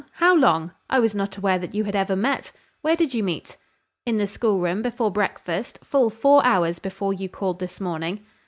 how 0.13 0.35
long? 0.35 0.71
I 0.89 0.97
was 0.99 1.13
not 1.13 1.37
aware 1.37 1.59
that 1.59 1.75
you 1.75 1.83
had 1.83 1.95
ever 1.95 2.15
met. 2.15 2.51
Where 2.81 2.95
did 2.95 3.13
you 3.13 3.21
meet?" 3.21 3.57
"In 4.03 4.17
the 4.17 4.25
schoolroom, 4.25 4.81
before 4.81 5.11
breakfast, 5.11 5.77
full 5.83 6.09
four 6.09 6.43
hours 6.43 6.79
before 6.79 7.13
you 7.13 7.29
called 7.29 7.59
this 7.59 7.79
morning." 7.79 8.25